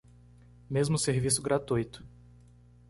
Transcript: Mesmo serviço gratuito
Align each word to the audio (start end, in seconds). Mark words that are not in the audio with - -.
Mesmo 0.67 0.97
serviço 0.97 1.43
gratuito 1.43 2.03